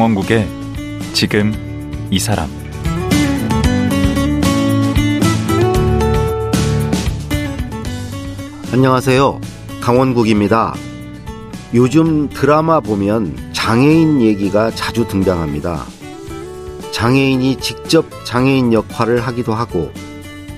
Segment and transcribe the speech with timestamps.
[0.00, 0.48] 강원국의
[1.12, 1.52] 지금
[2.10, 2.48] 이 사람
[8.72, 9.38] 안녕하세요.
[9.82, 10.74] 강원국입니다.
[11.74, 15.84] 요즘 드라마 보면 장애인 얘기가 자주 등장합니다.
[16.92, 19.92] 장애인이 직접 장애인 역할을 하기도 하고,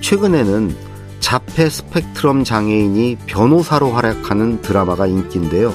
[0.03, 0.77] 최근에는
[1.19, 5.75] 자폐 스펙트럼 장애인이 변호사로 활약하는 드라마가 인기인데요.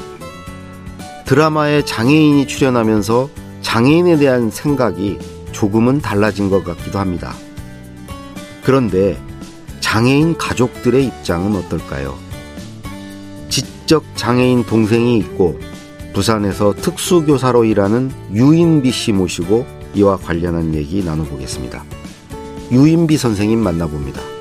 [1.26, 5.20] 드라마에 장애인이 출연하면서 장애인에 대한 생각이
[5.52, 7.36] 조금은 달라진 것 같기도 합니다.
[8.64, 9.22] 그런데
[9.82, 12.18] 장애인 가족들의 입장은 어떨까요?
[13.50, 15.60] 지적 장애인 동생이 있고
[16.14, 19.66] 부산에서 특수교사로 일하는 유인비 씨 모시고
[19.96, 21.84] 이와 관련한 얘기 나눠보겠습니다.
[22.72, 24.37] 유인비 선생님 만나봅니다.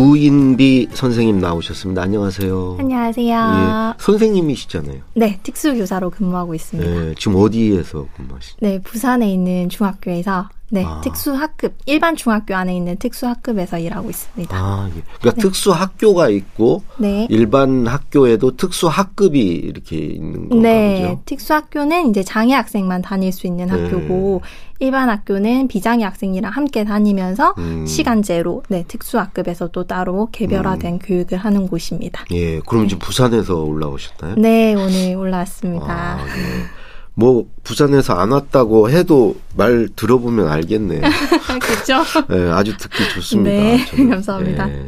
[0.00, 2.02] 유인비 선생님 나오셨습니다.
[2.02, 2.76] 안녕하세요.
[2.80, 3.36] 안녕하세요.
[3.36, 5.02] 예, 선생님이시잖아요.
[5.14, 6.90] 네, 특수교사로 근무하고 있습니다.
[6.90, 8.56] 네, 지금 어디에서 근무하시죠?
[8.60, 11.00] 네, 부산에 있는 중학교에서 네, 아.
[11.02, 14.56] 특수학급, 일반 중학교 안에 있는 특수학급에서 일하고 있습니다.
[14.56, 15.02] 아, 예.
[15.18, 15.40] 그러니까 네.
[15.40, 17.26] 특수 학교가 있고 네.
[17.28, 21.22] 일반 학교에도 특수 학급이 이렇게 있는 건가 네, 보죠.
[21.26, 23.72] 특수학교는 이제 장애 학생만 다닐 수 있는 네.
[23.72, 24.42] 학교고
[24.78, 27.84] 일반 학교는 비장애 학생이랑 함께 다니면서 음.
[27.86, 32.24] 시간제로 네, 특수학급에서 또 따로 개별화된 교육을 하는 곳입니다.
[32.30, 34.36] 예, 그럼 지금 부산에서 올라오셨나요?
[34.36, 35.86] 네, 오늘 올라왔습니다.
[35.86, 36.79] 아, 예.
[37.20, 41.00] 뭐 부산에서 안 왔다고 해도 말 들어보면 알겠네.
[41.60, 42.02] 그렇죠?
[42.32, 43.50] 예, 아주 듣기 좋습니다.
[43.50, 44.08] 네, 저는.
[44.10, 44.70] 감사합니다.
[44.70, 44.86] 예.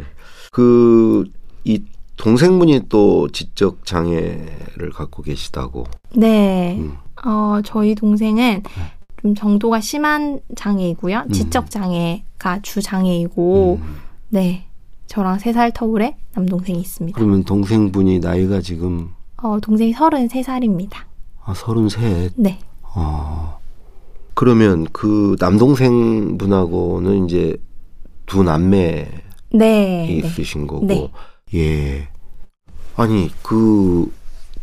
[0.50, 1.84] 그이
[2.16, 5.84] 동생분이 또 지적 장애를 갖고 계시다고.
[6.16, 6.76] 네.
[6.78, 6.96] 음.
[7.24, 8.62] 어, 저희 동생은
[9.20, 11.24] 좀 정도가 심한 장애이고요.
[11.26, 11.32] 음.
[11.32, 13.96] 지적 장애가 주 장애이고, 음.
[14.30, 14.64] 네.
[15.06, 17.14] 저랑 세 살 터울의 남동생이 있습니다.
[17.18, 20.92] 그러면 동생분이 나이가 지금 어, 동생이 33살입니다.
[21.44, 22.30] 아, 33.
[22.36, 22.58] 네.
[22.82, 23.56] 아.
[24.34, 27.56] 그러면 그 남동생 분하고는 이제
[28.26, 29.08] 두 남매
[29.52, 29.58] 네.
[29.58, 30.06] 네.
[30.08, 30.86] 있으신 거고.
[30.86, 31.10] 네.
[31.54, 32.08] 예.
[32.96, 34.10] 아니, 그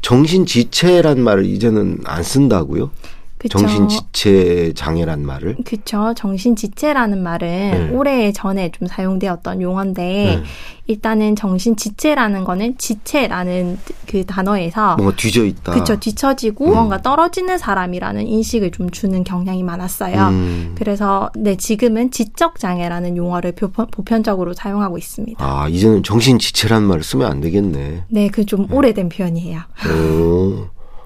[0.02, 2.90] 정신 지체란 말을 이제는 안 쓴다고요?
[3.40, 3.58] 그쵸.
[3.58, 5.56] 정신 지체 장애란 말을?
[5.64, 6.14] 그쵸.
[6.16, 7.90] 정신 지체라는 말은 네.
[7.94, 10.44] 오래 전에 좀 사용되었던 용어인데, 네.
[10.88, 15.72] 일단은 정신 지체라는 거는 지체라는 그 단어에서 뭔가 뒤져 있다.
[15.72, 15.98] 그쵸.
[16.00, 16.74] 뒤처지고 음.
[16.74, 20.28] 뭔가 떨어지는 사람이라는 인식을 좀 주는 경향이 많았어요.
[20.30, 20.76] 음.
[20.78, 25.38] 그래서 네 지금은 지적 장애라는 용어를 보편, 보편적으로 사용하고 있습니다.
[25.46, 28.04] 아, 이제는 정신 지체란 말을 쓰면 안 되겠네.
[28.10, 29.60] 네, 그 좀 오래된 표현이에요.
[29.94, 30.59] 오.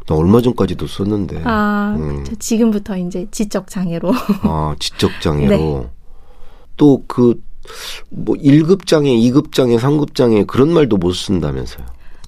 [0.07, 1.41] 나 얼마 전까지도 썼는데.
[1.45, 2.23] 아, 음.
[2.23, 2.35] 그쵸.
[2.35, 4.11] 지금부터 이제 지적 장애로.
[4.43, 5.49] 아, 지적 장애로.
[5.57, 5.89] 네.
[6.75, 7.41] 또 그,
[8.09, 11.85] 뭐, 1급 장애, 2급 장애, 3급 장애, 그런 말도 못 쓴다면서요.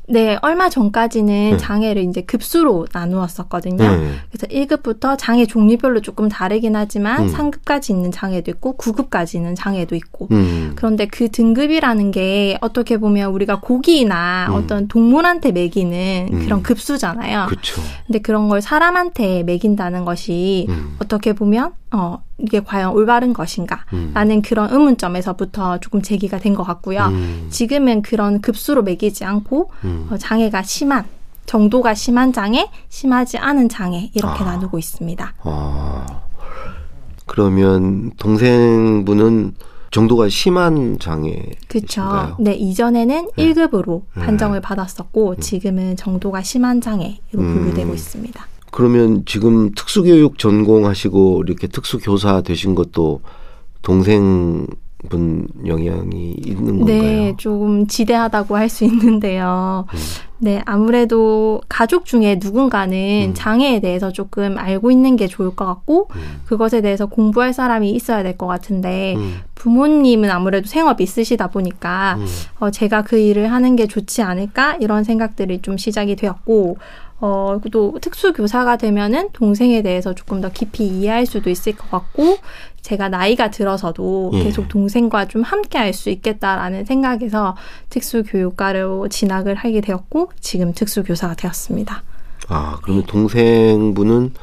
[0.08, 1.58] 네, 얼마 전까지는 네.
[1.58, 3.78] 장애를 이제 급수로 나누었었거든요.
[3.78, 4.12] 네.
[4.30, 7.34] 그래서 1급부터 장애 종류별로 조금 다르긴 하지만 음.
[7.34, 10.74] 3급까지 있는 장애도 있고 9급까지 있는 장애도 있고 음.
[10.76, 14.56] 그런데 그 등급이라는 게 어떻게 보면 우리가 고기나 음.
[14.56, 16.40] 어떤 동물한테 먹이는 음.
[16.44, 17.48] 그런 급수잖아요.
[17.50, 17.82] 그쵸.
[18.06, 20.96] 근데 그런 걸 사람한테 먹인다는 것이 음.
[21.00, 23.86] 어떻게 보면 어 이게 과연 올바른 것인가?
[23.94, 24.12] 음.
[24.14, 27.06] 라는 그런 의문점에서부터 조금 제기가 된 것 같고요.
[27.08, 27.48] 음.
[27.50, 30.08] 지금은 그런 급수로 먹이지 않고 음.
[30.10, 31.06] 어, 장애가 심한
[31.46, 34.48] 정도가 심한 장애, 심하지 않은 장애 이렇게 아.
[34.48, 35.34] 나누고 있습니다.
[35.44, 36.06] 아.
[37.26, 39.56] 그러면 동생분은
[39.92, 41.42] 정도가 심한 장애.
[41.68, 42.36] 그렇죠.
[42.40, 43.54] 네, 이전에는 네.
[43.54, 44.26] 1급으로 네.
[44.26, 47.54] 판정을 받았었고 지금은 정도가 심한 장애로 음.
[47.54, 48.48] 분류되고 있습니다.
[48.76, 53.22] 그러면 지금 특수교육 전공하시고 이렇게 특수교사 되신 것도
[53.82, 56.86] 동생분 영향이 있는 건가요?
[56.86, 59.86] 네, 조금 지대하다고 할 수 있는데요.
[59.94, 59.98] 음.
[60.40, 63.34] 네, 아무래도 가족 중에 누군가는 음.
[63.34, 66.42] 장애에 대해서 조금 알고 있는 게 좋을 것 같고, 음.
[66.46, 69.40] 그것에 대해서 공부할 사람이 있어야 될 것 같은데, 음.
[69.56, 72.26] 부모님은 아무래도 생업이 있으시다 보니까, 음.
[72.60, 74.76] 어, 제가 그 일을 하는 게 좋지 않을까?
[74.82, 76.78] 이런 생각들이 좀 시작이 되었고,
[77.22, 82.38] 어, 또 특수교사가 되면은 동생에 대해서 조금 더 깊이 이해할 수도 있을 것 같고,
[82.82, 84.44] 제가 나이가 들어서도 예.
[84.44, 87.56] 계속 동생과 좀 함께 할 수 있겠다라는 생각에서
[87.90, 92.04] 특수교육과로 진학을 하게 되었고, 지금 특수교사가 되었습니다.
[92.50, 94.34] 아, 그러면 동생분은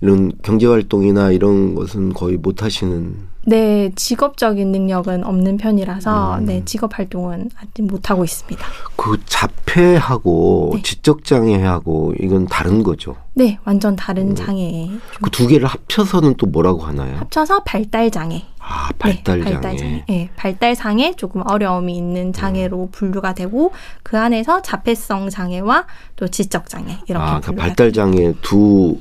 [0.00, 3.14] 이런 경제 활동이나 이런 것은 거의 못 하시는
[3.48, 6.46] 네, 직업적인 능력은 없는 편이라서 음.
[6.46, 8.66] 네, 직업 활동은 아직 못 하고 있습니다.
[8.96, 10.82] 그 자폐하고 네.
[10.82, 13.14] 지적 장애하고 이건 다른 거죠.
[13.34, 14.34] 네, 완전 다른 음.
[14.34, 14.90] 장애.
[15.14, 17.18] 좀그두 개를 합쳐서는 또 뭐라고 하나요?
[17.18, 18.42] 합쳐서 발달 장애.
[18.58, 19.54] 아, 발달 네, 장애.
[19.54, 20.04] 발달 장애.
[20.08, 23.70] 네, 발달상에 조금 어려움이 있는 장애로 분류가 되고
[24.02, 28.98] 그 안에서 자폐성 장애와 또 지적 장애 이렇게 아, 그 분류가 발달 장애 두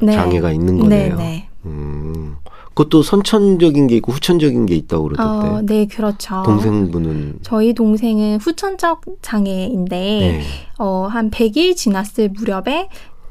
[0.00, 0.14] 네.
[0.14, 1.16] 장애가 있는 네, 거네요.
[1.16, 1.48] 네.
[1.64, 2.36] 음.
[2.74, 5.48] 그것도 선천적인 게 있고 후천적인 게 있다고 그러던데.
[5.48, 6.42] 어, 네, 그렇죠.
[6.44, 10.42] 동생분은 저희 동생은 후천적 장애인데 네.
[10.78, 12.88] 어, 한 100일 지났을 무렵에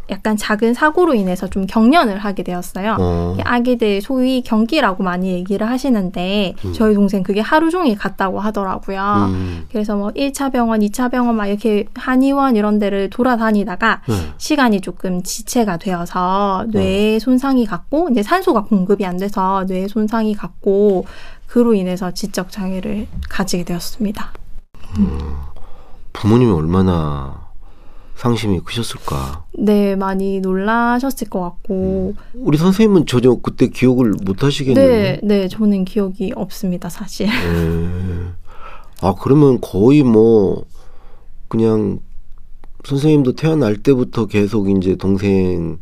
[0.10, 2.98] 약간 작은 사고로 인해서 좀 경련을 하게 되었어요.
[3.00, 3.38] 어.
[3.44, 6.74] 아기들 소위 경기라고 많이 얘기를 하시는데 음.
[6.74, 9.30] 저희 동생 그게 하루 종일 갔다고 하더라고요.
[9.30, 9.66] 음.
[9.72, 14.16] 그래서 뭐 1차 병원, 2차 병원 막 이렇게 한의원 이런 데를 돌아다니다가 네.
[14.38, 16.72] 시간이 조금 지체가 되어서 음.
[16.72, 21.06] 뇌에 손상이 갔고 이제 산소가 공급이 안 돼서 뇌에 손상이 갔고
[21.48, 24.32] 그로 인해서 지적 장애를 가지게 되었습니다.
[26.14, 27.43] 부모님이 얼마나
[28.16, 29.46] 상심이 크셨을까.
[29.58, 34.88] 네, 많이 놀라셨을 것 같고 우리 선생님은 전혀 그때 기억을 못 하시겠네요.
[34.88, 37.28] 네, 네, 저는 기억이 없습니다, 사실.
[37.28, 38.32] 네.
[39.02, 40.64] 아, 그러면 거의 뭐,
[41.50, 42.00] 그냥,
[42.86, 45.80] 선생님도 태어날 때부터 계속 이제 동생,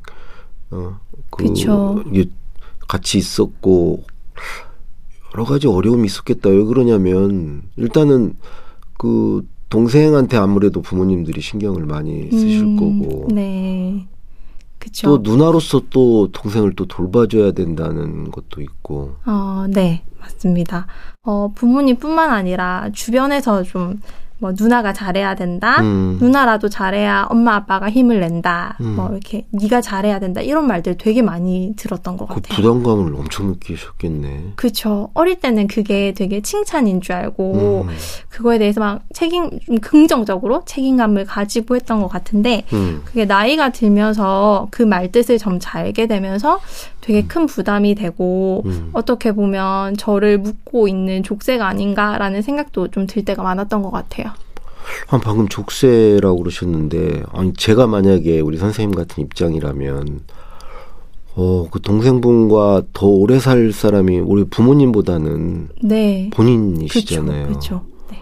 [0.71, 0.99] 어,
[1.29, 2.03] 그, 그쵸.
[2.15, 2.25] 예,
[2.87, 4.03] 같이 있었고,
[5.33, 6.49] 여러 가지 어려움이 있었겠다.
[6.49, 8.35] 왜 그러냐면, 일단은,
[8.97, 14.05] 그, 동생한테 아무래도 부모님들이 신경을 많이 쓰실 음, 거고, 네.
[14.77, 15.07] 그쵸.
[15.07, 20.87] 또 누나로서 또 동생을 또 돌봐줘야 된다는 것도 있고, 어, 네, 맞습니다.
[21.23, 24.01] 어, 부모님뿐만 아니라 주변에서 좀
[24.41, 25.79] 뭐 누나가 잘해야 된다.
[25.81, 28.75] 음, 누나라도 잘해야 엄마 아빠가 힘을 낸다.
[28.81, 28.95] 음.
[28.95, 30.41] 뭐 이렇게 네가 잘해야 된다.
[30.41, 32.55] 이런 말들 되게 많이 들었던 것 그 같아요.
[32.55, 34.53] 부담감을 엄청 느끼셨겠네.
[34.55, 35.09] 그쵸.
[35.13, 37.93] 어릴 때는 그게 되게 칭찬인 줄 알고 음,
[38.29, 43.03] 그거에 대해서 막 책임 좀 긍정적으로 책임감을 가지고 했던 것 같은데 음.
[43.05, 46.59] 그게 나이가 들면서 그 말뜻을 점차 알게 되면서
[47.01, 48.89] 되게 큰 부담이 되고 음.
[48.93, 54.30] 어떻게 보면 저를 묻고 있는 족쇄가 아닌가라는 생각도 좀 들 때가 많았던 것 같아요.
[55.09, 60.21] 아, 방금 족쇄라고 그러셨는데, 아니, 제가 만약에 우리 선생님 같은 입장이라면,
[61.35, 66.29] 어, 그 동생분과 더 오래 살 사람이 우리 부모님보다는 네.
[66.33, 67.47] 본인이시잖아요.
[67.47, 67.85] 그렇죠.
[68.09, 68.21] 네.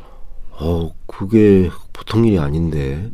[0.59, 3.09] 어, 그게 보통 일이 아닌데,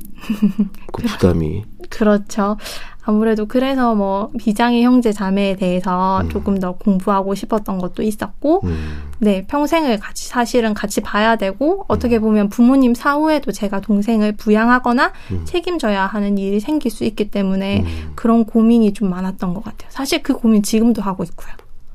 [0.91, 1.63] 그 부담이.
[1.89, 2.57] 그렇죠.
[3.05, 6.29] 아무래도 그래서 뭐 비장의 형제 자매에 대해서 음.
[6.29, 12.17] 조금 더 공부하고 싶었던 것도 있었고, 음, 네, 평생을 같이 사실은 같이 봐야 되고, 어떻게
[12.19, 15.45] 보면 부모님 사후에도 제가 동생을 부양하거나 음.
[15.45, 19.89] 책임져야 하는 일이 생길 수 있기 때문에 음, 그런 고민이 좀 많았던 것 같아요.
[19.91, 21.49] 사실 그 고민 지금도 하고 있고요.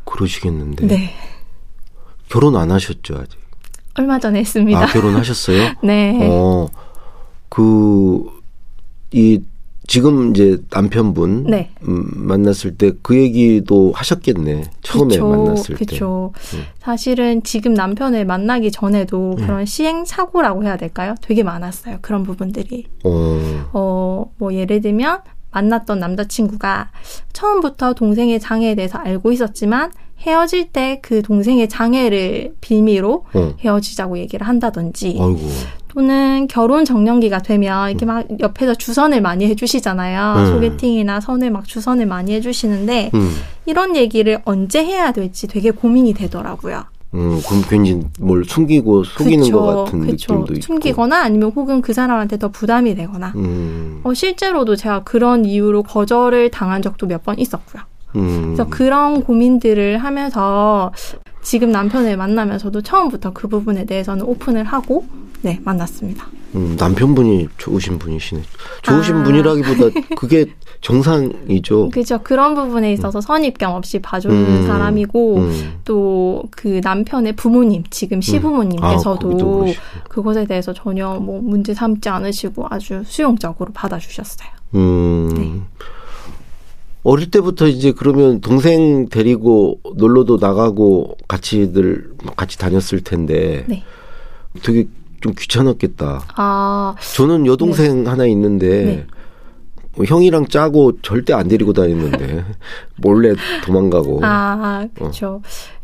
[0.04, 0.86] 그러시겠는데.
[0.86, 1.10] 네.
[2.28, 3.36] 결혼 안 하셨죠, 아직?
[3.94, 4.80] 얼마 전에 했습니다.
[4.80, 5.72] 아, 결혼하셨어요?
[5.82, 6.18] 네.
[6.22, 6.68] 어,
[7.48, 8.30] 그,
[9.10, 9.40] 이,
[9.90, 11.70] 지금 이제 남편분 네.
[11.88, 14.62] 음, 만났을 때 그 얘기도 하셨겠네.
[14.82, 15.84] 처음에 그쵸, 만났을 때.
[15.84, 16.32] 그쵸.
[16.54, 16.62] 음.
[16.78, 19.36] 사실은 지금 남편을 만나기 전에도 음.
[19.44, 21.16] 그런 시행착오라고 해야 될까요?
[21.20, 21.98] 되게 많았어요.
[22.02, 22.86] 그런 부분들이.
[23.02, 23.40] 어,
[23.72, 26.92] 어, 뭐 예를 들면 만났던 남자친구가
[27.32, 33.54] 처음부터 동생의 장애에 대해서 알고 있었지만 헤어질 때 그 동생의 장애를 빌미로 어.
[33.58, 35.40] 헤어지자고 얘기를 한다든지 아이고.
[35.94, 40.34] 또는 결혼 정년기가 되면 이렇게 막 옆에서 주선을 많이 해주시잖아요.
[40.42, 40.46] 음.
[40.52, 43.30] 소개팅이나 선을 막 주선을 많이 해주시는데 음,
[43.66, 46.84] 이런 얘기를 언제 해야 될지 되게 고민이 되더라고요.
[47.14, 50.34] 음, 그럼 괜히 뭘 숨기고 속이는 그쵸, 것 같은 그쵸.
[50.34, 50.62] 느낌도 있고.
[50.62, 53.32] 숨기거나 아니면 혹은 그 사람한테 더 부담이 되거나.
[53.34, 57.82] 음, 어, 실제로도 제가 그런 이유로 거절을 당한 적도 몇 번 있었고요.
[58.16, 60.92] 음, 그래서 그런 고민들을 하면서
[61.42, 65.06] 지금 남편을 만나면서도 처음부터 그 부분에 대해서는 오픈을 하고
[65.42, 66.26] 네 만났습니다.
[66.54, 68.42] 음, 남편분이 좋으신 분이시네.
[68.82, 69.22] 좋으신 아.
[69.22, 70.46] 분이라기보다 그게
[70.80, 71.90] 정상이죠.
[71.90, 75.80] 그죠 그런 부분에 있어서 선입견 없이 봐주는 음, 사람이고 음.
[75.84, 79.82] 또그 남편의 부모님 지금 아, 시부모님께서도 그러시고.
[80.08, 84.48] 그것에 대해서 전혀 뭐 문제 삼지 않으시고 아주 수용적으로 받아주셨어요.
[84.74, 85.34] 음.
[85.36, 85.60] 네.
[87.02, 93.82] 어릴 때부터 이제 그러면 동생 데리고 놀러도 나가고 같이들 같이 다녔을 텐데 네.
[94.62, 94.86] 되게
[95.20, 96.22] 좀 귀찮았겠다.
[96.36, 99.06] 아 저는 여동생 하나 있는데 네.
[99.96, 102.44] 뭐 형이랑 짜고 절대 안 데리고 다녔는데
[102.96, 104.20] 몰래 도망가고.
[104.22, 105.42] 아, 그렇죠.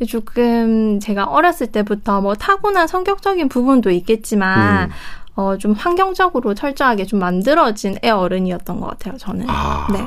[0.08, 4.94] 조금 제가 어렸을 때부터 뭐 타고난 성격적인 부분도 있겠지만 음.
[5.36, 9.44] 어, 좀 환경적으로 철저하게 좀 만들어진 애 어른이었던 것 같아요, 저는.
[9.48, 9.86] 아.
[9.92, 10.06] 네.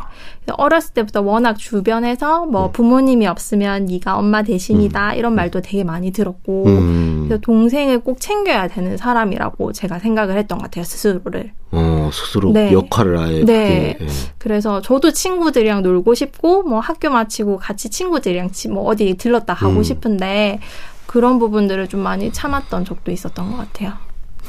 [0.58, 2.72] 어렸을 때부터 워낙 주변에서 뭐 음.
[2.72, 7.26] 부모님이 없으면 네가 엄마 대신이다 이런 말도 되게 많이 들었고 음.
[7.28, 11.52] 그래서 동생을 꼭 챙겨야 되는 사람이라고 제가 생각을 했던 것 같아요, 스스로를.
[11.72, 12.72] 어, 스스로 네.
[12.74, 13.94] 역할을 아예 네.
[14.00, 14.08] 그게, 예.
[14.40, 19.76] 그래서 저도 친구들이랑 놀고 싶고 뭐 학교 마치고 같이 친구들이랑 치- 뭐 어디 들렀다 가고
[19.78, 19.84] 음.
[19.84, 20.60] 싶은데
[21.06, 23.94] 그런 부분들을 좀 많이 참았던 적도 있었던 것 같아요.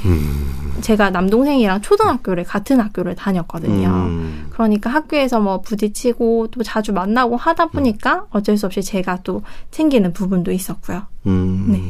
[0.05, 0.73] 음.
[0.81, 3.89] 제가 남동생이랑 초등학교를 같은 학교를 다녔거든요.
[3.89, 4.47] 음.
[4.51, 10.13] 그러니까 학교에서 뭐 부딪히고 또 자주 만나고 하다 보니까 어쩔 수 없이 제가 또 챙기는
[10.13, 11.03] 부분도 있었고요.
[11.27, 11.67] 음.
[11.71, 11.83] 네.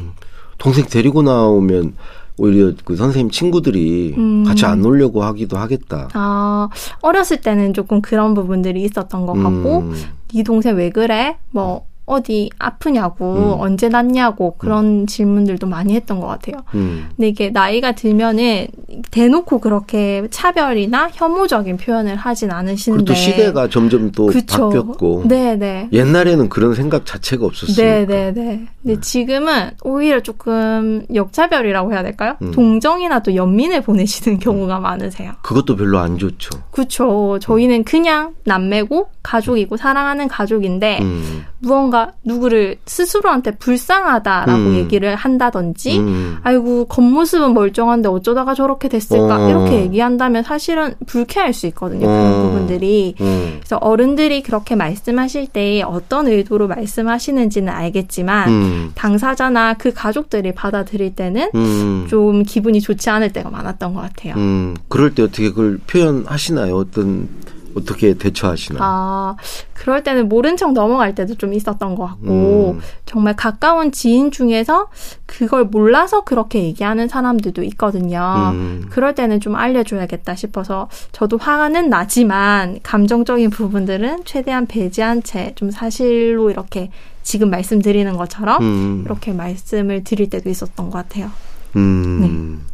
[0.57, 1.95] 동생 데리고 나오면
[2.37, 4.43] 오히려 그 선생님 친구들이 음.
[4.43, 6.09] 같이 안 놀려고 하기도 하겠다.
[6.13, 6.69] 아,
[7.01, 9.95] 어렸을 때는 조금 그런 부분들이 있었던 것 같고, 음.
[10.33, 11.37] 네 동생 왜 그래?
[11.51, 13.61] 뭐 어디 아프냐고, 음.
[13.61, 16.57] 언제 났냐고 그런 질문들도 많이 했던 것 같아요.
[16.75, 17.09] 음.
[17.15, 18.67] 근데 이게 나이가 들면은
[19.11, 23.05] 대놓고 그렇게 차별이나 혐오적인 표현을 하진 않으시는데.
[23.05, 24.69] 또 시대가 점점 또 그쵸.
[24.69, 25.89] 바뀌었고 네네.
[25.93, 27.81] 옛날에는 그런 생각 자체가 없었으니까.
[27.81, 28.67] 네네네.
[28.83, 32.35] 근데 지금은 오히려 조금 역차별이라고 해야 될까요?
[32.41, 32.51] 음.
[32.51, 35.31] 동정이나 또 연민을 보내시는 경우가 많으세요.
[35.43, 36.49] 그것도 별로 안 좋죠.
[36.71, 37.39] 그쵸.
[37.41, 41.45] 저희는 그냥 남매고 가족이고 사랑하는 가족인데 음.
[41.61, 44.75] 무언가 누구를 스스로한테 불쌍하다라고 음.
[44.75, 46.37] 얘기를 한다든지 음.
[46.43, 49.49] 아이고 겉모습은 멀쩡한데 어쩌다가 저렇게 됐을까 어.
[49.49, 52.07] 이렇게 얘기한다면 사실은 불쾌할 수 있거든요.
[52.07, 52.41] 그런 어.
[52.43, 53.15] 부분들이.
[53.21, 53.57] 음.
[53.59, 58.91] 그래서 어른들이 그렇게 말씀하실 때 어떤 의도로 말씀하시는지는 알겠지만 음.
[58.95, 62.07] 당사자나 그 가족들이 받아들일 때는 음.
[62.09, 64.33] 좀 기분이 좋지 않을 때가 많았던 것 같아요.
[64.37, 64.75] 음.
[64.87, 66.75] 그럴 때 어떻게 그걸 표현하시나요?
[66.75, 67.29] 어떤
[67.75, 68.79] 어떻게 대처하시나요?
[68.83, 69.35] 아,
[69.73, 72.81] 그럴 때는 모른 척 넘어갈 때도 좀 있었던 것 같고, 음.
[73.05, 74.89] 정말 가까운 지인 중에서
[75.25, 78.51] 그걸 몰라서 그렇게 얘기하는 사람들도 있거든요.
[78.53, 78.85] 음.
[78.89, 86.49] 그럴 때는 좀 알려줘야겠다 싶어서, 저도 화는 나지만, 감정적인 부분들은 최대한 배제한 채 좀 사실로
[86.51, 86.91] 이렇게
[87.23, 89.01] 지금 말씀드리는 것처럼, 음.
[89.05, 91.31] 이렇게 말씀을 드릴 때도 있었던 것 같아요.
[91.75, 92.65] 음.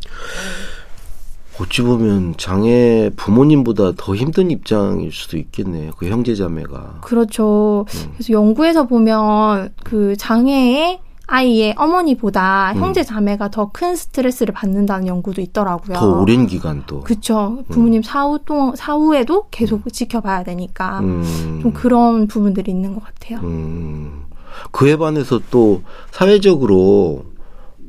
[1.59, 5.91] 어찌 보면 장애 부모님보다 더 힘든 입장일 수도 있겠네요.
[5.97, 6.99] 그 형제자매가.
[7.01, 7.85] 그렇죠.
[7.89, 8.11] 음.
[8.13, 10.99] 그래서 연구에서 보면 그 장애의
[11.29, 12.81] 아이의 어머니보다 음.
[12.81, 15.97] 형제 자매가 더 큰 스트레스를 받는다는 연구도 있더라고요.
[15.97, 17.01] 더 오랜 기간 또.
[17.01, 17.63] 그렇죠.
[17.69, 21.59] 부모님 사후 동 사후에도 계속 지켜봐야 되니까 음.
[21.61, 23.39] 좀 그런 부분들이 있는 것 같아요.
[23.43, 24.23] 음.
[24.71, 27.25] 그에 반해서 또 사회적으로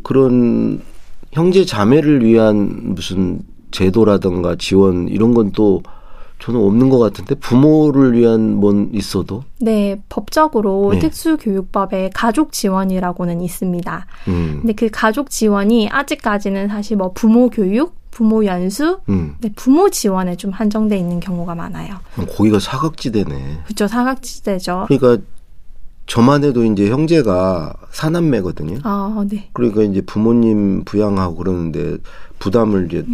[0.03, 0.83] 그런
[1.33, 5.83] 형제 자매를 위한 무슨 제도라든가 지원 이런 건 또
[6.39, 11.01] 저는 없는 것 같은데 부모를 위한 뭔 있어도 네, 법적으로 네.
[11.01, 14.07] 특수교육법에 가족 지원이라고는 있습니다.
[14.29, 14.59] 음.
[14.61, 19.35] 근데 그 가족 지원이 아직까지는 사실 뭐 부모 교육, 부모 연수, 음.
[19.41, 21.97] 네, 부모 지원에 좀 한정돼 있는 경우가 많아요.
[22.37, 23.59] 거기가 사각지대네.
[23.65, 23.89] 그렇죠.
[23.89, 24.87] 사각지대죠.
[24.89, 25.23] 그러니까
[26.07, 28.79] 저만 해도 이제 형제가 사남매거든요.
[28.85, 29.51] 아, 네.
[29.53, 31.99] 그러니까 이제 부모님 부양하고 그러는데
[32.39, 33.05] 부담을 이제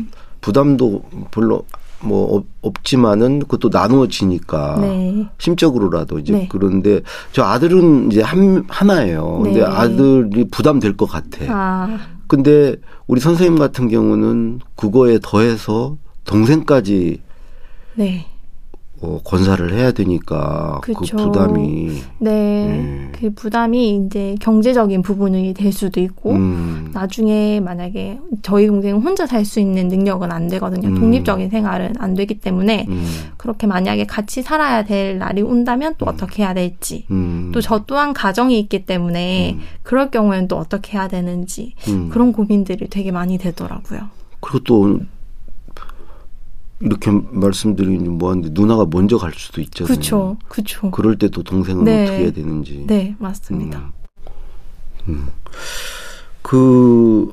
[0.44, 1.64] 부담도 별로
[2.00, 5.26] 뭐 없, 없지만은 그것도 나누어지니까 네.
[5.38, 6.48] 심적으로라도 이제 네.
[6.50, 7.00] 그런데
[7.32, 9.40] 저 아들은 이제 한 하나예요.
[9.42, 9.64] 근데 네.
[9.64, 11.46] 아들이 부담될 것 같아.
[11.48, 17.22] 아, 근데 우리 선생님 같은 경우는 그거에 더해서 동생까지
[17.94, 18.26] 네.
[19.04, 21.16] 어, 건사를 해야 되니까 그 그쵸.
[21.16, 22.66] 부담이 네.
[22.66, 23.12] 음.
[23.14, 29.44] 그 부담이 이제 경제적인 부분이 될 수도 있고, 음, 나중에 만약에 저희 동생은 혼자 살
[29.44, 30.88] 수 있는 능력은 안 되거든요.
[30.88, 30.94] 음.
[30.94, 33.04] 독립적인 생활은 안 되기 때문에, 음,
[33.37, 37.04] 그렇게 만약에 같이 살아야 될 날이 온다면 또 어떻게 해야 될지.
[37.11, 39.61] 음, 또저 또한 가정이 있기 때문에 음.
[39.82, 42.08] 그럴 경우에는 또 어떻게 해야 되는지 음.
[42.11, 44.08] 그런 고민들이 되게 많이 되더라고요.
[44.40, 45.00] 그리고 또
[46.81, 49.87] 이렇게 말씀드리니 뭐하는데 누나가 먼저 갈 수도 있잖아요.
[49.88, 50.90] 그렇죠, 그렇죠.
[50.90, 52.02] 그럴 때 또 동생은 네.
[52.04, 52.85] 어떻게 해야 되는지.
[52.87, 53.93] 네, 맞습니다.
[55.09, 55.28] 음.
[56.43, 57.33] 그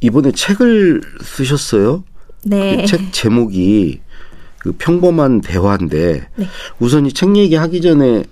[0.00, 2.04] 이번에 책을 쓰셨어요?
[2.44, 2.76] 네.
[2.82, 4.00] 그 책 제목이
[4.58, 6.46] 그 평범한 대화인데 네.
[6.78, 8.24] 우선 이 책 얘기하기 전에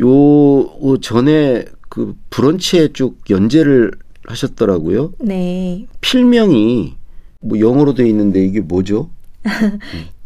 [0.00, 3.92] 요 전에 그 브런치에 쭉 연재를
[4.26, 5.12] 하셨더라고요.
[5.20, 5.86] 네.
[6.00, 6.94] 필명이
[7.42, 9.10] 뭐 영어로 돼 있는데 이게 뭐죠?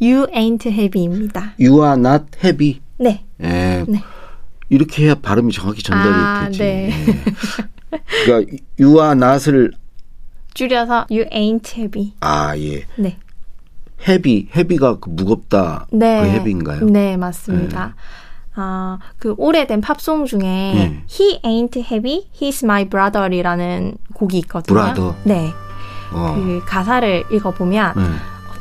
[0.01, 1.55] You ain't heavy입니다.
[1.59, 2.81] You are not heavy.
[2.99, 3.25] 네.
[3.43, 3.85] 예.
[3.87, 4.03] 네.
[4.69, 6.59] 이렇게 해야 발음이 정확히 전달이 아, 되지.
[6.59, 6.91] 네.
[6.91, 8.01] 예.
[8.25, 9.73] 그러니까 you are not을
[10.55, 12.15] 줄여서 You ain't heavy.
[12.21, 12.85] 아 예.
[12.97, 13.19] 네.
[14.07, 15.87] heavy, heavy가 그 무겁다.
[15.93, 16.21] 네.
[16.21, 16.87] 그 heavy인가요?
[16.87, 17.95] 네, 맞습니다.
[18.57, 21.05] 아, 그 오래된 팝송 중에 네.
[21.11, 24.79] He ain't heavy, he's my brother이라는 곡이 있거든요.
[24.79, 25.15] Brother.
[25.25, 25.53] 네.
[26.13, 26.35] 어.
[26.37, 28.03] 그 가사를 읽어보면 네.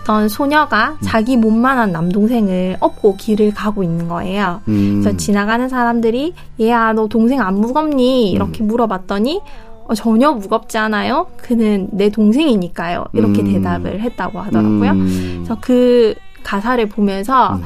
[0.04, 4.60] 어떤 소녀가 자기 몸만한 남동생을 업고 길을 가고 있는 거예요.
[4.68, 5.00] 음.
[5.02, 8.32] 그래서 지나가는 사람들이 얘야 너 동생 안 무겁니?
[8.32, 9.42] 이렇게 물어봤더니
[9.88, 11.28] 어, 전혀 무겁지 않아요.
[11.38, 13.06] 그는 내 동생이니까요.
[13.14, 13.54] 이렇게 음.
[13.54, 14.92] 대답을 했다고 하더라고요.
[14.92, 15.34] 음.
[15.38, 17.64] 그래서 그 가사를 보면서 음.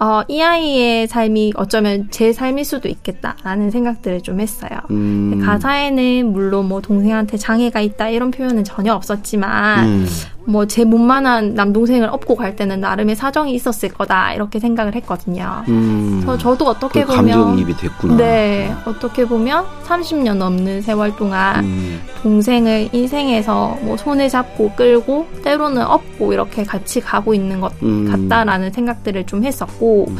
[0.00, 4.70] 어, 이 아이의 삶이 어쩌면 제 삶일 수도 있겠다라는 생각들을 좀 했어요.
[4.90, 5.42] 음.
[5.44, 10.06] 가사에는 물론 뭐 동생한테 장애가 있다 이런 표현은 전혀 없었지만 음.
[10.46, 15.62] 뭐 제 몸만한 남동생을 업고 갈 때는 나름의 사정이 있었을 거다 이렇게 생각을 했거든요.
[15.68, 16.20] 음.
[16.22, 18.16] 그래서 저도 어떻게 그 보면 감정이입이 됐구나.
[18.16, 22.00] 네 어떻게 보면 30년 넘는 세월 동안 음.
[22.22, 28.28] 동생을 인생에서 뭐 손을 잡고 끌고 때로는 업고 이렇게 같이 가고 있는 것 음.
[28.28, 30.18] 같다라는 생각들을 좀 했었고 음.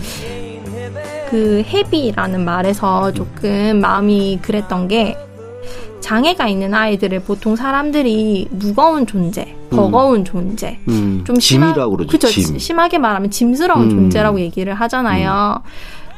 [1.31, 5.17] 그 헤비라는 말에서 조금 마음이 그랬던 게
[6.01, 11.23] 장애가 있는 아이들을 보통 사람들이 무거운 존재, 버거운 존재, 음.
[11.27, 12.11] 좀 심하- 짐이라고 그러죠.
[12.11, 12.59] 그쵸, 짐.
[12.59, 13.91] 심하게 말하면 짐스러운 음.
[13.91, 15.63] 존재라고 얘기를 하잖아요.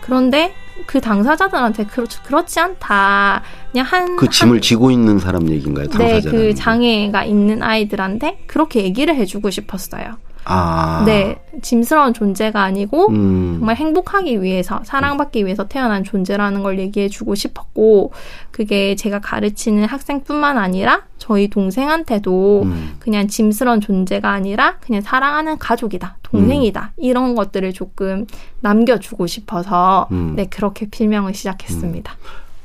[0.01, 0.53] 그런데
[0.87, 3.43] 그 당사자들한테 그렇, 그렇지 않다.
[3.71, 5.87] 그냥 한 그 짐을 지고 있는 사람 얘기인가요?
[5.89, 6.55] 네, 당사자라는 그 게?
[6.55, 10.17] 장애가 있는 아이들한테 그렇게 얘기를 해주고 싶었어요.
[10.45, 11.05] 아.
[11.07, 13.57] 네, 짐스러운 존재가 아니고 음.
[13.59, 18.13] 정말 행복하기 위해서 사랑받기 위해서 태어난 존재라는 걸 얘기해주고 싶었고
[18.51, 22.97] 그게 제가 가르치는 학생뿐만 아니라 저희 동생한테도 음.
[22.99, 28.27] 그냥 짐스러운 존재가 아니라 그냥 사랑하는 가족이다, 동생이다 이런 것들을 조금
[28.61, 30.35] 남겨주고 싶어서 음.
[30.37, 32.13] 네 그렇게 필명을 시작했습니다.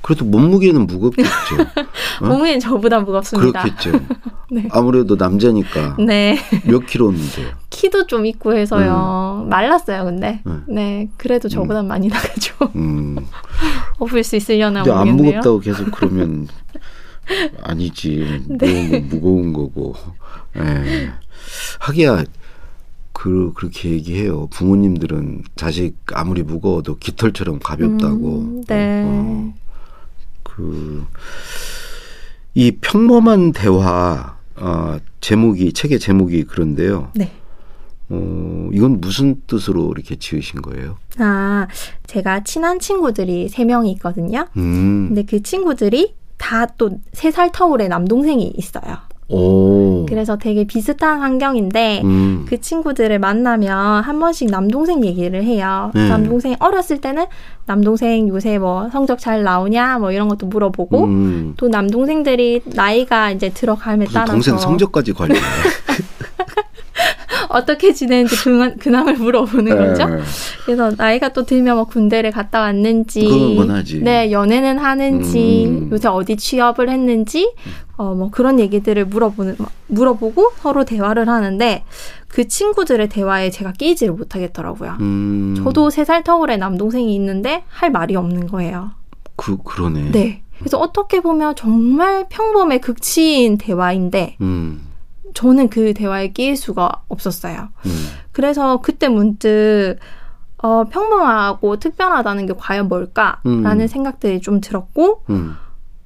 [0.02, 1.30] 그래도 몸무게는 무겁겠죠.
[2.22, 2.26] 어?
[2.26, 3.64] 몸은 저보다 무겁습니다.
[3.64, 4.00] 그렇겠죠.
[4.50, 4.68] 네.
[4.72, 6.38] 아무래도 남자니까 네.
[6.66, 7.50] 몇 킬로인데요?
[7.70, 9.46] 키도 좀 있고 해서요.
[9.50, 10.42] 말랐어요, 근데.
[10.48, 10.64] 음.
[10.68, 11.10] 네.
[11.18, 12.56] 그래도 저보다 많이 나가죠.
[12.76, 13.18] 음.
[14.00, 15.26] 업을 수 있으려나 근데 안 모르겠네요.
[15.42, 16.48] 무겁다고 계속 그러면
[17.62, 18.46] 아니지.
[18.48, 19.00] 네.
[19.00, 19.96] 무거운, 거 거고.
[20.58, 21.12] 예.
[21.80, 22.24] 하기야
[23.12, 24.48] 그 그렇게 얘기해요.
[24.52, 28.40] 부모님들은 자식 아무리 무거워도 깃털처럼 가볍다고.
[28.40, 29.04] 음, 네.
[29.06, 29.54] 어,
[30.58, 31.06] 그,
[32.56, 37.12] 이 평범한 대화, 어, 제목이, 책의 제목이 그런데요.
[37.14, 37.32] 네.
[38.10, 40.98] 어, 이건 무슨 뜻으로 이렇게 지으신 거예요?
[41.20, 41.68] 아,
[42.08, 44.48] 제가 친한 친구들이 세 명이 있거든요.
[44.58, 48.98] 음, 근데 그 친구들이 다 또 세 살 터울의 남동생이 있어요.
[49.30, 50.06] 오.
[50.08, 55.92] 그래서 되게 비슷한 환경인데 음, 그 친구들을 만나면 한 번씩 남동생 얘기를 해요.
[55.94, 56.08] 네.
[56.08, 57.26] 남동생 어렸을 때는
[57.66, 63.50] 남동생 요새 뭐 성적 잘 나오냐 뭐 이런 것도 물어보고 음, 또 남동생들이 나이가 이제
[63.50, 65.40] 들어감에 따라서 동생 성적까지 관리해.
[67.58, 70.04] 어떻게 지내는지 근황, 근황을 물어보는 거죠.
[70.04, 70.20] 예.
[70.66, 73.22] 그래서 나이가 또 들면 뭐 군대를 갔다 왔는지.
[74.04, 75.90] 네 연애는 하는지, 음.
[75.92, 77.52] 요새 어디 취업을 했는지,
[77.98, 81.84] 어 뭐 그런 얘기들을 물어보는 물어보고 서로 대화를 하는데
[82.28, 84.98] 그 친구들의 대화에 제가 끼지를 못하겠더라고요.
[85.00, 88.92] 음, 저도 세 살 터울의 남동생이 있는데 할 말이 없는 거예요.
[89.36, 90.12] 그, 그러네.
[90.12, 90.42] 네.
[90.60, 94.82] 그래서 어떻게 보면 정말 평범의 극치인 대화인데 음,
[95.38, 97.70] 저는 그 대화에 끼일 수가 없었어요.
[97.86, 97.92] 음,
[98.32, 99.98] 그래서 그때 문득
[100.58, 103.88] 어, 평범하고 특별하다는 게 과연 뭘까라는 음.
[103.88, 105.56] 생각들이 좀 들었고 음,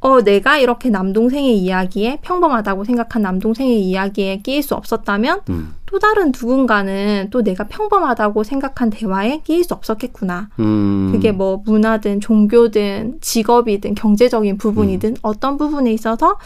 [0.02, 6.34] 어, 내가 이렇게 남동생의 이야기에 평범하다고 생각한 남동생의 이야기에 끼일 수 없었다면 음, 또 다른
[6.34, 10.50] 누군가는 또 내가 평범하다고 생각한 대화에 끼일 수 없었겠구나.
[10.60, 11.12] 음.
[11.14, 16.38] 그게 뭐 문화든 종교든 직업이든 경제적인 부분이든 어떤 부분에 있어서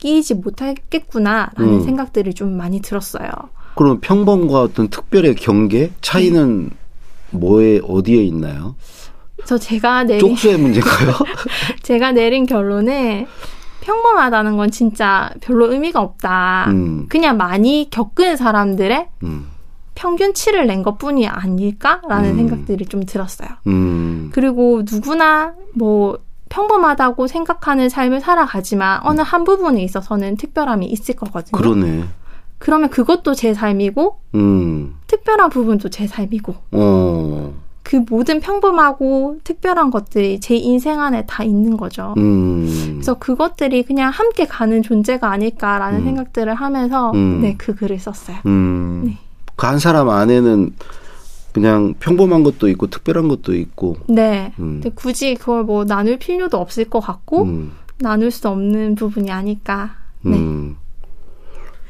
[0.00, 1.84] 끼이지 못하겠구나라는 음.
[1.84, 3.30] 생각들이 좀 많이 들었어요.
[3.76, 6.70] 그럼 평범과 어떤 특별의 경계 차이는
[7.30, 8.74] 뭐에 어디에 있나요?
[9.36, 11.14] 그래서 제가 내린 쪽수의 문제인가요?
[11.82, 13.26] 제가 내린 결론은
[13.80, 16.66] 평범하다는 건 진짜 별로 의미가 없다.
[16.68, 19.46] 음, 그냥 많이 겪은 사람들의 음,
[19.94, 22.36] 평균치를 낸 것뿐이 아닐까라는 음.
[22.36, 23.48] 생각들이 좀 들었어요.
[23.66, 26.18] 음, 그리고 누구나 뭐
[26.50, 31.52] 평범하다고 생각하는 삶을 살아가지만 어느 한 부분에 있어서는 특별함이 있을 거거든요.
[31.52, 32.04] 그러네.
[32.58, 40.40] 그러면 그것도 제 삶이고 음, 특별한 부분도 제 삶이고 어, 그 모든 평범하고 특별한 것들이
[40.40, 42.14] 제 인생 안에 다 있는 거죠.
[42.18, 42.68] 음.
[42.94, 46.04] 그래서 그것들이 그냥 함께 가는 존재가 아닐까라는 음.
[46.04, 47.40] 생각들을 하면서 음.
[47.40, 48.36] 네, 그 글을 썼어요.
[48.44, 49.04] 음.
[49.06, 49.18] 네.
[49.56, 50.74] 그한 사람 안에는
[51.52, 53.96] 그냥 평범한 것도 있고 특별한 것도 있고.
[54.08, 54.52] 네.
[54.58, 54.80] 음.
[54.80, 57.72] 근데 굳이 그걸 뭐 나눌 필요도 없을 것 같고 음.
[57.98, 59.96] 나눌 수 없는 부분이 아닐까.
[60.22, 60.36] 네.
[60.36, 60.76] 음.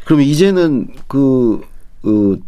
[0.04, 1.60] 그럼 이제는 그,
[2.02, 2.40] 그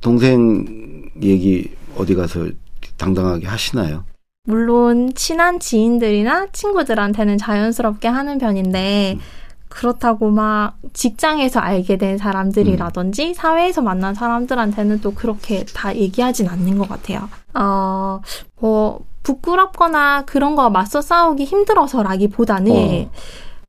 [0.00, 2.48] 동생 얘기 어디 가서
[2.96, 4.04] 당당하게 하시나요?
[4.44, 9.18] 물론 친한 지인들이나 친구들한테는 자연스럽게 하는 편인데
[9.68, 12.18] 그렇다고 막 직장에서 알게 된 음.
[12.18, 17.28] 사람들이라든지 사회에서 만난 사람들한테는 또 그렇게 다 얘기하진 않는 것 같아요.
[17.54, 18.20] 어,
[18.60, 23.10] 뭐, 부끄럽거나 그런 거 맞서 싸우기 힘들어서라기보다는 어.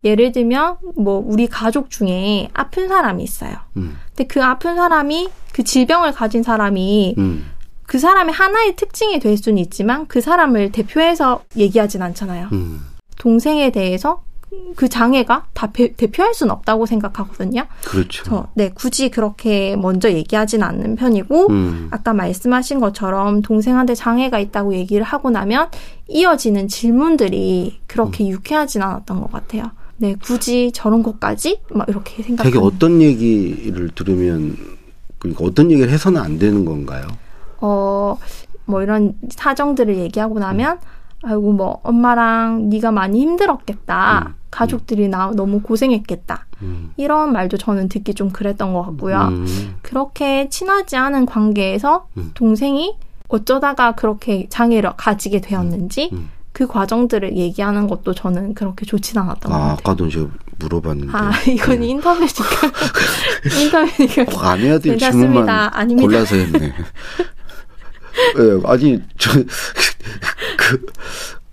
[0.04, 3.58] 예를 들면 뭐 우리 가족 중에 아픈 사람이 있어요.
[3.76, 3.98] 음.
[4.10, 7.52] 근데 그 아픈 사람이 그 질병을 가진 사람이 음.
[7.86, 12.48] 그 사람의 하나의 특징이 될 수는 있지만 그 사람을 대표해서 얘기하진 않잖아요.
[12.54, 12.82] 음.
[13.18, 14.22] 동생에 대해서
[14.76, 17.66] 그 장애가 다 배- 대표할 수는 없다고 생각하거든요.
[17.86, 18.24] 그렇죠.
[18.24, 21.88] 저, 네, 굳이 그렇게 먼저 얘기하진 않는 편이고, 음.
[21.92, 25.70] 아까 말씀하신 것처럼 동생한테 장애가 있다고 얘기를 하고 나면
[26.08, 28.30] 이어지는 질문들이 그렇게 음.
[28.30, 29.72] 유쾌하진 않았던 것 같아요.
[29.98, 31.62] 네, 굳이 저런 것까지?
[31.72, 34.56] 막 이렇게 생각 되게 어떤 얘기를 들으면
[35.18, 37.06] 그러니까 어떤 얘기를 해서는 안 되는 건가요?
[37.60, 38.18] 어,
[38.66, 40.80] 뭐 이런 사정들을 얘기하고 나면,
[41.24, 44.26] 아이고, 뭐, 엄마랑 네가 많이 힘들었겠다.
[44.30, 46.46] 음, 가족들이 나 너무 고생했겠다.
[46.62, 46.92] 음.
[46.98, 49.28] 이런 말도 저는 듣기 좀 그랬던 것 같고요.
[49.30, 49.76] 음.
[49.82, 52.32] 그렇게 친하지 않은 관계에서 음.
[52.34, 52.96] 동생이
[53.28, 56.30] 어쩌다가 그렇게 장애를 가지게 되었는지 음.
[56.52, 59.74] 그 과정들을 얘기하는 것도 저는 그렇게 좋진 않았던 것 아, 같아요.
[59.74, 60.28] 아까도 제가
[60.58, 62.44] 물어봤는데 아, 이건 인터뷰니까.
[63.62, 64.26] 인터뷰니까.
[64.26, 64.98] 꼭안 해야 될.
[64.98, 66.08] 질문만 아닙니다.
[66.08, 66.74] 골라서 했네.
[68.40, 69.32] 예, 아니 저
[70.70, 70.86] 그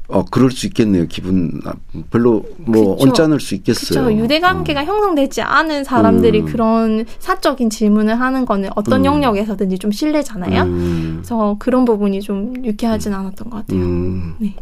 [0.09, 1.07] 어, 그럴 수 있겠네요.
[1.09, 1.74] 기분 나-
[2.11, 3.22] 별로 뭐 그쵸.
[3.24, 4.05] 언짢을 수 있겠어요.
[4.05, 4.22] 그렇죠.
[4.22, 6.46] 유대 관계가 형성되지 않은 사람들이 음.
[6.46, 9.05] 그런 사적인 질문을 하는 거는 어떤 음.
[9.07, 10.62] 영역에서든지 좀 실례잖아요.
[10.62, 13.81] 음, 그래서 그런 부분이 좀 유쾌하진 않았던 것 같아요.
[13.81, 14.35] 음.
[14.38, 14.55] 네.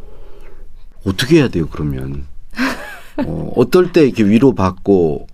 [1.07, 1.69] 어떻게 해야 돼요?
[1.71, 2.25] 그러면
[3.27, 5.27] 어, 어떨 때 이렇게 위로받고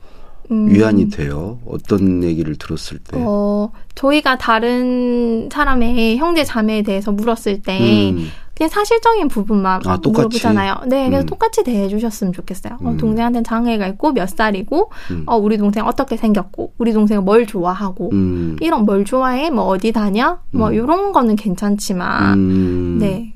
[0.51, 0.69] 음.
[0.69, 1.59] 위안이 돼요?
[1.67, 3.17] 어떤 얘기를 들었을 때?
[3.21, 8.29] 어, 저희가 다른 사람의 형제 자매에 대해서 물었을 때 음,
[8.61, 9.99] 그냥 사실적인 부분만 아?
[10.03, 10.83] 물어보잖아요.
[10.87, 11.27] 네, 그래서 음.
[11.27, 12.75] 똑같이 대해주셨으면 좋겠어요.
[12.83, 12.97] 어, 음.
[12.97, 15.23] 동생한테는 장애가 있고 몇 살이고, 음.
[15.27, 19.93] 어, 우리 동생 어떻게 생겼고, 우리 동생은 뭘 좋아하고, 음, 이런 뭘 좋아해, 뭐 어디
[19.93, 20.75] 다녀, 뭐 음.
[20.75, 23.30] 이런 거는 괜찮지만, 음, 네.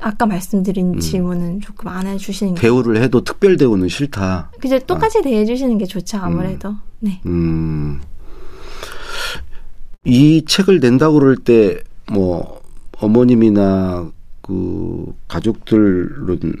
[0.00, 1.00] 아까 말씀드린 음.
[1.00, 2.60] 질문은 조금 안 해주시는 게.
[2.60, 4.50] 대우를 해도 특별 대우는 싫다.
[4.60, 4.78] 그죠.
[4.80, 6.74] 똑같이 대해 주시는 게 좋죠, 아무래도.
[7.00, 7.20] 네.
[7.26, 8.00] 음.
[10.04, 12.60] 이 책을 낸다고 그럴 때, 뭐,
[12.98, 16.54] 어머님이나 그 가족들은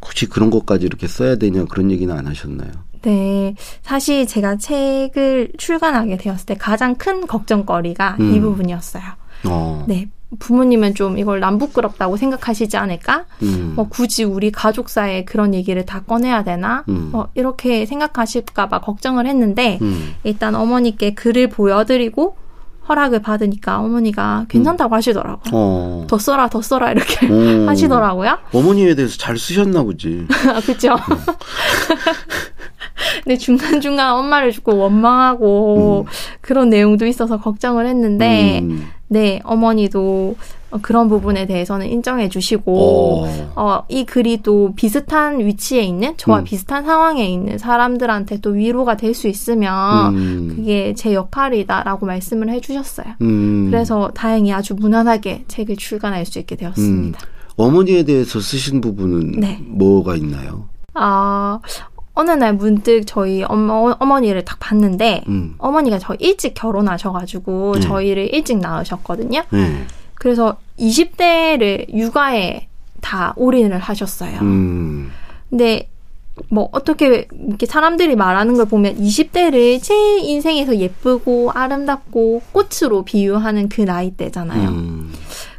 [0.00, 2.70] 굳이 그런 것까지 이렇게 써야 되냐 그런 얘기는 안 하셨나요?
[3.02, 3.54] 네.
[3.82, 8.40] 사실 제가 책을 출간하게 되었을 때 가장 큰 걱정거리가 이 음.
[8.40, 9.02] 부분이었어요.
[9.46, 9.84] 어.
[9.86, 10.08] 네.
[10.38, 13.24] 부모님은 좀 이걸 남부끄럽다고 생각하시지 않을까?
[13.42, 13.74] 음.
[13.76, 16.84] 뭐 굳이 우리 가족사에 그런 얘기를 다 꺼내야 되나?
[16.88, 17.10] 음.
[17.12, 20.14] 뭐 이렇게 생각하실까봐 걱정을 했는데 음.
[20.24, 22.36] 일단 어머니께 글을 보여드리고
[22.88, 25.52] 허락을 받으니까 어머니가 괜찮다고 하시더라고요.
[25.52, 26.06] 어.
[26.08, 27.66] 더 써라, 더 써라 이렇게 어.
[27.68, 28.38] 하시더라고요.
[28.52, 30.26] 어머니에 대해서 잘 쓰셨나 보지.
[30.52, 30.96] 아, 그죠?
[33.24, 36.06] 근데 중간중간 엄마를 죽고 원망하고
[36.40, 38.88] 그런 내용도 있어서 걱정을 했는데, 음.
[39.08, 40.36] 네, 어머니도
[40.70, 43.52] 어, 그런 부분에 대해서는 인정해 주시고, 어.
[43.54, 46.44] 어, 이 글이 또 비슷한 위치에 있는, 저와 음.
[46.44, 50.52] 비슷한 상황에 있는 사람들한테 또 위로가 될 수 있으면, 음.
[50.56, 53.06] 그게 제 역할이다라고 말씀을 해 주셨어요.
[53.20, 53.68] 음.
[53.70, 57.20] 그래서 다행히 아주 무난하게 책을 출간할 수 있게 되었습니다.
[57.56, 59.60] 어머니에 대해서 쓰신 부분은 네.
[59.68, 60.68] 뭐가 있나요?
[60.94, 61.60] 아,
[62.14, 65.54] 어느 날 문득 저희 어머, 어머니를 딱 봤는데, 음.
[65.58, 67.80] 어머니가 저 일찍 결혼하셔가지고 네.
[67.80, 69.42] 저희를 일찍 낳으셨거든요.
[69.50, 69.84] 네.
[70.14, 72.68] 그래서 20대를 육아에
[73.00, 74.38] 다 올인을 하셨어요.
[74.40, 75.10] 음.
[75.50, 75.88] 근데
[76.48, 83.82] 뭐 어떻게 이렇게 사람들이 말하는 걸 보면 20대를 제 인생에서 예쁘고 아름답고 꽃으로 비유하는 그
[83.82, 84.68] 나이대잖아요.
[84.68, 85.12] 음.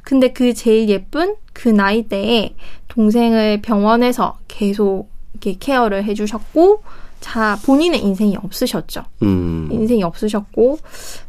[0.03, 2.55] 근데 그 제일 예쁜 그 나이대에
[2.89, 5.09] 동생을 병원에서 계속
[5.45, 6.81] 이렇게 케어를 해주셨고,
[7.19, 9.03] 자, 본인의 인생이 없으셨죠.
[9.21, 9.69] 음.
[9.71, 10.79] 인생이 없으셨고,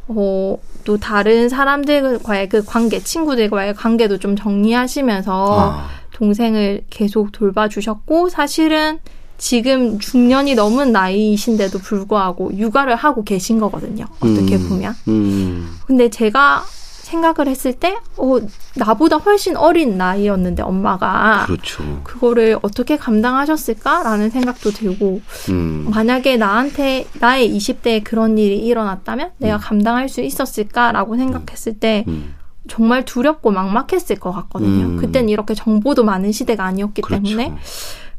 [0.09, 5.87] 어, 또 다른 사람들과의 그 관계, 친구들과의 관계도 좀 정리하시면서 아.
[6.13, 8.99] 동생을 계속 돌봐주셨고, 사실은
[9.37, 14.05] 지금 중년이 넘은 나이이신데도 불구하고 육아를 하고 계신 거거든요.
[14.19, 14.69] 어떻게 음.
[14.69, 14.95] 보면.
[15.07, 15.77] 음.
[15.85, 16.65] 근데 제가
[17.07, 18.37] 생각을 했을 때, 어,
[18.75, 21.45] 나보다 훨씬 어린 나이였는데, 엄마가.
[21.45, 22.01] 그렇죠.
[22.03, 25.87] 그거를 어떻게 감당하셨을까라는 생각도 들고, 음.
[25.89, 32.35] 만약에 나한테, 나의 20대에 그런 일이 일어났다면, 내가 감당할 수 있었을까라고 생각했을 때, 음.
[32.67, 34.87] 정말 두렵고 막막했을 것 같거든요.
[34.87, 34.97] 음.
[34.97, 37.23] 그땐 이렇게 정보도 많은 시대가 아니었기 그렇죠.
[37.23, 37.55] 때문에.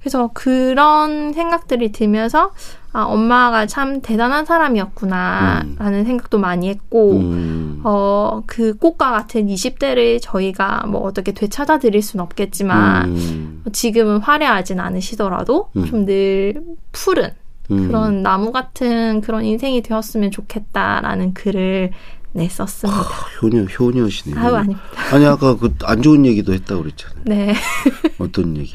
[0.01, 2.53] 그래서 그런 생각들이 들면서,
[2.93, 5.77] 아, 엄마가 참 대단한 사람이었구나, 음.
[5.79, 7.81] 라는 생각도 많이 했고, 음.
[7.85, 13.63] 어, 그 꽃과 같은 20대를 저희가 뭐 어떻게 되찾아 드릴 순 없겠지만, 음.
[13.73, 15.85] 지금은 화려하진 않으시더라도 음.
[15.87, 17.31] 좀늘 푸른
[17.71, 17.87] 음.
[17.87, 21.93] 그런 나무 같은 그런 인생이 되었으면 좋겠다라는 글을
[22.39, 23.01] 네, 썼습니다.
[23.43, 24.39] 효녀 효녀시네요.
[24.41, 24.81] 아유, 아닙니다.
[25.13, 27.23] 아니 아까 그 안 좋은 얘기도 했다고 그랬잖아요.
[27.25, 27.55] 네.
[28.19, 28.75] 어떤 얘기?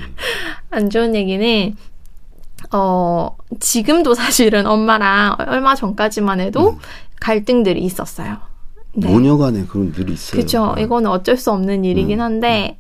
[0.69, 1.75] 안 좋은 얘기는
[2.71, 6.77] 어 지금도 사실은 엄마랑 얼마 전까지만 해도 음.
[7.19, 8.37] 갈등들이 있었어요.
[8.95, 9.07] 네.
[9.07, 10.31] 모녀 간에 그런 늘 있어요.
[10.31, 10.75] 그렇죠.
[10.77, 12.77] 이거는 어쩔 수 없는 일이긴 음, 한데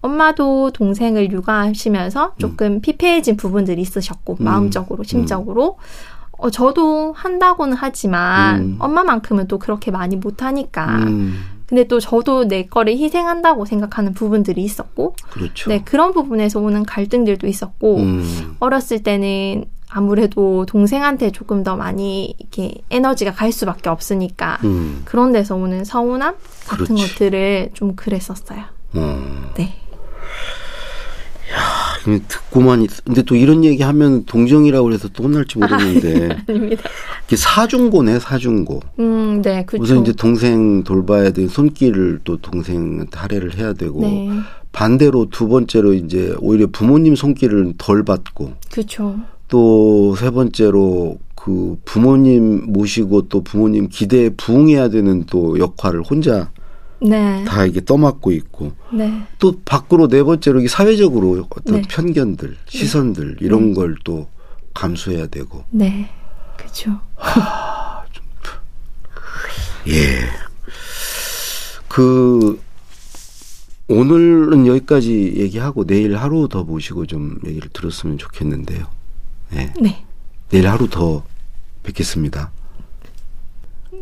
[0.00, 4.44] 엄마도 동생을 육아하시면서 조금 피폐해진 부분들이 있으셨고 음.
[4.44, 5.78] 마음적으로 심적으로
[6.42, 8.76] 어, 저도 한다고는 하지만 음.
[8.80, 15.14] 엄마만큼은 또 그렇게 많이 못하니까 음, 근데 또 저도 내 거를 희생한다고 생각하는 부분들이 있었고
[15.30, 15.70] 그렇죠.
[15.70, 22.74] 네 그런 부분에서 오는 갈등들도 있었고 음, 어렸을 때는 아무래도 동생한테 조금 더 많이 이렇게
[22.90, 26.34] 에너지가 갈 수밖에 없으니까 음, 그런 데서 오는 서운함
[26.66, 27.12] 같은 그렇지.
[27.14, 28.64] 것들을 좀 그랬었어요.
[28.94, 29.52] 어.
[29.54, 29.76] 네.
[32.04, 32.90] 그냥 듣고만 있.
[33.04, 36.82] 근데 또 이런 얘기 하면 동정이라고 그래서 또 혼날지 모르는데 아 닙니다.
[37.26, 38.80] 이게 사중고네 사중고.
[38.98, 39.82] 음, 네, 그렇죠.
[39.82, 44.28] 우선 이제 동생 돌봐야 되는 손길을 또 동생한테 할애를 해야 되고 네,
[44.72, 49.16] 반대로 두 번째로 이제 오히려 부모님 손길을 덜 받고 그렇죠.
[49.48, 56.50] 또 세 번째로 그 부모님 모시고 또 부모님 기대에 부응해야 되는 또 역할을 혼자
[57.04, 61.82] 네, 다 이게 떠맡고 있고 네, 또 밖으로 네 번째로 이게 사회적으로 어떤 네.
[61.88, 64.28] 편견들, 시선들 이런 걸 또
[64.74, 66.08] 감수해야 되고 네,
[66.56, 66.98] 그렇죠.
[69.88, 70.28] 예.
[71.88, 72.60] 그
[73.88, 78.86] 오늘은 여기까지 얘기하고 내일 하루 더 모시고 좀 얘기를 들었으면 좋겠는데요.
[79.54, 79.72] 예.
[79.80, 80.04] 네,
[80.50, 81.24] 내일 하루 더
[81.82, 82.52] 뵙겠습니다.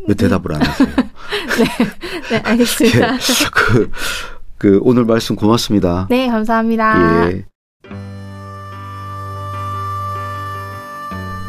[0.07, 0.87] 왜 대답을 안 하세요?
[2.29, 3.13] 네, 알겠습니다.
[3.15, 3.19] 예.
[3.51, 3.91] 그,
[4.57, 6.07] 그 오늘 말씀 고맙습니다.
[6.09, 7.31] 네, 감사합니다.
[7.31, 7.45] 예.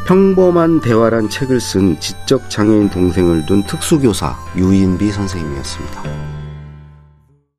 [0.05, 6.32] 평범한 대화란 책을 쓴 지적 장애인 동생을 둔 특수교사 유인비 선생님이었습니다.